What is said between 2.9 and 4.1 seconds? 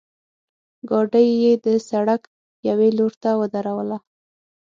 لورته ودروله.